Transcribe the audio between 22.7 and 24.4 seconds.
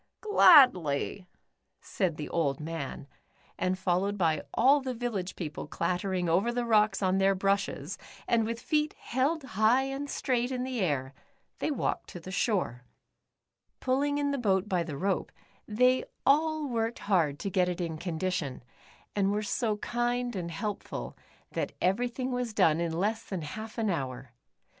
in less than half an hour.